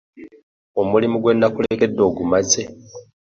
[0.81, 2.63] Omulimu gwenakulekedde ogumazze?